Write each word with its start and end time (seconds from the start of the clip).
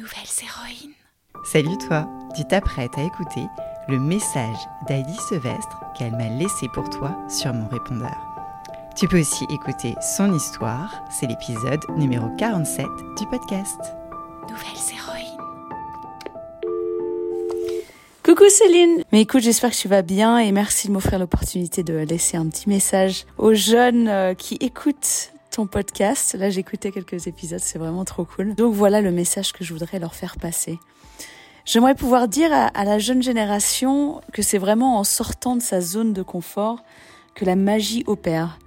Nouvelles 0.00 0.14
héroïnes. 0.42 0.94
Salut 1.44 1.76
toi, 1.86 2.08
tu 2.34 2.42
t'apprêtes 2.46 2.96
à 2.96 3.02
écouter 3.02 3.46
le 3.86 3.98
message 3.98 4.56
d'Heidi 4.88 5.14
Sevestre 5.28 5.78
qu'elle 5.94 6.12
m'a 6.12 6.30
laissé 6.38 6.68
pour 6.72 6.88
toi 6.88 7.14
sur 7.28 7.52
mon 7.52 7.68
répondeur. 7.68 8.16
Tu 8.96 9.06
peux 9.08 9.20
aussi 9.20 9.44
écouter 9.50 9.94
son 10.00 10.34
histoire, 10.34 11.04
c'est 11.10 11.26
l'épisode 11.26 11.84
numéro 11.98 12.30
47 12.38 12.86
du 13.18 13.26
podcast. 13.26 13.78
Nouvelles 14.48 14.96
héroïnes. 14.96 15.26
Coucou 18.24 18.48
Céline 18.48 19.04
Mais 19.12 19.20
écoute, 19.20 19.42
j'espère 19.42 19.72
que 19.72 19.76
tu 19.76 19.88
vas 19.88 20.00
bien 20.00 20.38
et 20.38 20.50
merci 20.50 20.88
de 20.88 20.92
m'offrir 20.94 21.18
l'opportunité 21.18 21.82
de 21.82 21.92
laisser 21.98 22.38
un 22.38 22.46
petit 22.46 22.70
message 22.70 23.26
aux 23.36 23.52
jeunes 23.52 24.08
euh, 24.08 24.32
qui 24.32 24.54
écoutent 24.62 25.34
ton 25.50 25.66
podcast. 25.66 26.34
Là, 26.38 26.50
j'écoutais 26.50 26.90
quelques 26.90 27.26
épisodes, 27.26 27.60
c'est 27.60 27.78
vraiment 27.78 28.04
trop 28.04 28.24
cool. 28.24 28.54
Donc 28.54 28.74
voilà 28.74 29.00
le 29.00 29.10
message 29.10 29.52
que 29.52 29.64
je 29.64 29.72
voudrais 29.72 29.98
leur 29.98 30.14
faire 30.14 30.36
passer. 30.36 30.78
J'aimerais 31.64 31.94
pouvoir 31.94 32.28
dire 32.28 32.52
à, 32.52 32.66
à, 32.66 32.84
la 32.84 32.98
jeune 32.98 33.22
génération 33.22 34.20
que 34.32 34.42
c'est 34.42 34.58
vraiment 34.58 34.98
en 34.98 35.04
sortant 35.04 35.56
de 35.56 35.62
sa 35.62 35.80
zone 35.80 36.12
de 36.12 36.22
confort 36.22 36.82
que 37.34 37.44
la 37.44 37.56
magie 37.56 38.04
opère. 38.06 38.58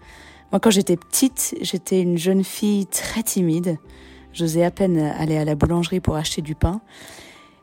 Moi, 0.51 0.59
quand 0.59 0.69
j'étais 0.69 0.97
petite, 0.97 1.55
j'étais 1.61 2.01
une 2.01 2.17
jeune 2.17 2.43
fille 2.43 2.85
très 2.85 3.23
timide. 3.23 3.77
J'osais 4.33 4.63
à 4.63 4.71
peine 4.71 4.99
aller 4.99 5.37
à 5.37 5.45
la 5.45 5.55
boulangerie 5.55 5.99
pour 5.99 6.15
acheter 6.15 6.41
du 6.41 6.55
pain. 6.55 6.81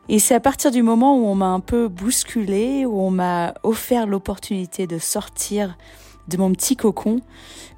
Et 0.09 0.18
c'est 0.18 0.34
à 0.34 0.40
partir 0.40 0.73
du 0.73 0.82
moment 0.82 1.16
où 1.16 1.26
on 1.26 1.37
m'a 1.37 1.46
un 1.46 1.60
peu 1.60 1.87
bousculée, 1.87 2.84
où 2.84 3.00
on 3.00 3.10
m'a 3.10 3.54
offert 3.62 4.06
l'opportunité 4.06 4.88
de 4.88 4.98
sortir 4.98 5.78
de 6.30 6.36
mon 6.36 6.52
petit 6.52 6.76
cocon 6.76 7.20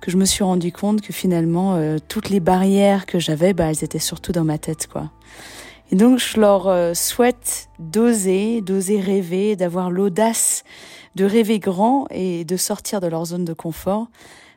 que 0.01 0.11
je 0.11 0.17
me 0.17 0.25
suis 0.25 0.45
rendu 0.45 0.73
compte 0.73 1.01
que 1.01 1.13
finalement 1.13 1.75
euh, 1.75 1.99
toutes 2.09 2.29
les 2.29 2.41
barrières 2.41 3.07
que 3.07 3.19
j'avais, 3.19 3.55
bah, 3.55 3.71
elles 3.71 3.83
étaient 3.83 3.99
surtout 3.99 4.33
dans 4.33 4.45
ma 4.45 4.59
tête, 4.59 4.87
quoi. 4.87 5.11
Et 5.91 5.97
donc 5.97 6.19
je 6.19 6.41
leur 6.41 6.69
euh, 6.69 6.95
souhaite 6.95 7.69
d'oser, 7.79 8.61
d'oser 8.61 9.01
rêver, 9.01 9.57
d'avoir 9.57 9.91
l'audace 9.91 10.65
de 11.15 11.25
rêver 11.25 11.59
grand 11.59 12.07
et 12.11 12.45
de 12.45 12.57
sortir 12.57 13.01
de 13.01 13.07
leur 13.07 13.27
zone 13.27 13.45
de 13.45 13.53
confort, 13.53 14.07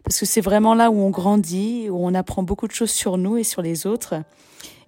parce 0.03 0.19
que 0.19 0.25
c'est 0.25 0.41
vraiment 0.41 0.75
là 0.75 0.91
où 0.91 1.01
on 1.01 1.09
grandit, 1.09 1.89
où 1.89 2.05
on 2.05 2.13
apprend 2.13 2.43
beaucoup 2.43 2.67
de 2.67 2.73
choses 2.73 2.91
sur 2.91 3.17
nous 3.17 3.37
et 3.37 3.43
sur 3.43 3.61
les 3.61 3.85
autres, 3.87 4.15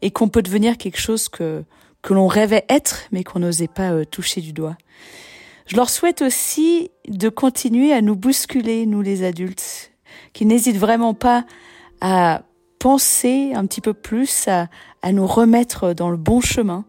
et 0.01 0.11
qu'on 0.11 0.29
peut 0.29 0.41
devenir 0.41 0.77
quelque 0.77 0.99
chose 0.99 1.27
que 1.27 1.63
que 2.01 2.13
l'on 2.13 2.27
rêvait 2.27 2.65
être, 2.69 3.03
mais 3.11 3.23
qu'on 3.23 3.39
n'osait 3.39 3.67
pas 3.67 3.91
euh, 3.91 4.05
toucher 4.05 4.39
du 4.39 4.53
doigt. 4.53 4.77
Je 5.67 5.75
leur 5.75 5.89
souhaite 5.89 6.21
aussi 6.21 6.91
de 7.09 7.27
continuer 7.27 7.91
à 7.91 8.01
nous 8.01 8.15
bousculer, 8.15 8.85
nous 8.85 9.01
les 9.01 9.23
adultes, 9.23 9.91
qui 10.31 10.45
n'hésitent 10.45 10.77
vraiment 10.77 11.13
pas 11.13 11.45
à 11.99 12.43
penser 12.79 13.51
un 13.53 13.65
petit 13.65 13.81
peu 13.81 13.93
plus, 13.93 14.47
à, 14.47 14.69
à, 15.01 15.11
nous 15.11 15.27
remettre 15.27 15.93
dans 15.93 16.09
le 16.09 16.15
bon 16.15 16.39
chemin, 16.39 16.85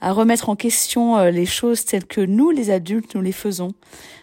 à 0.00 0.12
remettre 0.12 0.48
en 0.48 0.56
question 0.56 1.16
euh, 1.16 1.30
les 1.30 1.46
choses 1.46 1.84
telles 1.84 2.04
que 2.04 2.20
nous, 2.20 2.50
les 2.50 2.70
adultes, 2.70 3.14
nous 3.14 3.22
les 3.22 3.32
faisons, 3.32 3.74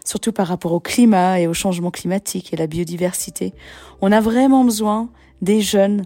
surtout 0.03 0.33
par 0.33 0.47
rapport 0.47 0.73
au 0.73 0.81
climat 0.81 1.39
et 1.39 1.47
au 1.47 1.53
changement 1.53 1.91
climatique 1.91 2.53
et 2.53 2.57
la 2.57 2.67
biodiversité. 2.67 3.53
On 4.01 4.11
a 4.11 4.19
vraiment 4.19 4.65
besoin 4.65 5.09
des 5.41 5.61
jeunes 5.61 6.03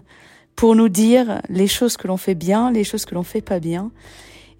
pour 0.54 0.76
nous 0.76 0.88
dire 0.88 1.42
les 1.48 1.66
choses 1.66 1.96
que 1.96 2.06
l'on 2.06 2.16
fait 2.16 2.36
bien, 2.36 2.70
les 2.70 2.84
choses 2.84 3.06
que 3.06 3.14
l'on 3.16 3.24
fait 3.24 3.40
pas 3.40 3.58
bien, 3.58 3.90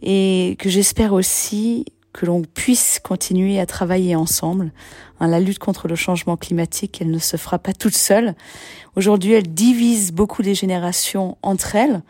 et 0.02 0.56
que 0.58 0.68
j'espère 0.68 1.12
aussi 1.12 1.84
que 2.18 2.26
l'on 2.26 2.42
puisse 2.42 2.98
continuer 2.98 3.60
à 3.60 3.66
travailler 3.66 4.16
ensemble. 4.16 4.72
Hein, 5.20 5.28
la 5.28 5.38
lutte 5.38 5.60
contre 5.60 5.86
le 5.86 5.94
changement 5.94 6.36
climatique, 6.36 6.98
elle 7.00 7.12
ne 7.12 7.20
se 7.20 7.36
fera 7.36 7.60
pas 7.60 7.72
toute 7.72 7.94
seule. 7.94 8.34
Aujourd'hui, 8.96 9.34
elle 9.34 9.54
divise 9.54 10.10
beaucoup 10.10 10.42
les 10.42 10.56
générations 10.56 11.38
entre 11.42 11.76
elles. 11.76 12.02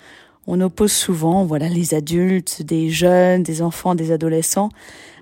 On 0.46 0.62
oppose 0.62 0.92
souvent, 0.92 1.44
voilà, 1.44 1.68
les 1.68 1.92
adultes, 1.92 2.62
des 2.62 2.88
jeunes, 2.88 3.42
des 3.42 3.60
enfants, 3.60 3.94
des 3.94 4.10
adolescents, 4.10 4.70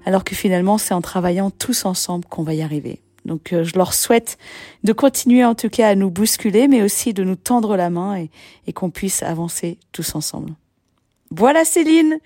alors 0.05 0.23
que 0.23 0.37
finalement, 0.37 0.79
c'est 0.79 0.95
en 0.95 1.01
travaillant 1.01 1.51
tous 1.51 1.85
ensemble 1.85 2.25
qu'on 2.27 2.45
va 2.45 2.55
y 2.55 2.63
arriver. 2.63 3.01
Donc, 3.25 3.53
euh, 3.53 3.65
je 3.65 3.75
leur 3.75 3.93
souhaite 3.93 4.39
de 4.85 4.93
continuer 4.93 5.45
en 5.45 5.57
tout 5.57 5.69
cas 5.69 5.89
à 5.89 5.97
nous 5.97 6.11
bousculer, 6.11 6.69
mais 6.69 6.85
aussi 6.85 7.13
de 7.13 7.25
nous 7.25 7.35
tendre 7.35 7.77
la 7.77 7.91
main 7.91 8.19
et, 8.19 8.31
et 8.69 8.73
qu'on 8.73 8.91
puisse 8.91 9.25
avancer 9.25 9.79
tous 9.91 10.15
ensemble. 10.15 10.53
Voilà 11.33 11.65
Céline 11.65 12.21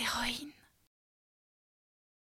héroïne. 0.00 0.57